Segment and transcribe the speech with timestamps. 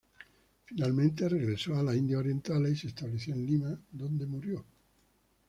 [0.65, 4.65] Finalmente, regresó a las Indias Occidentales y se estableció en Lima, donde murió.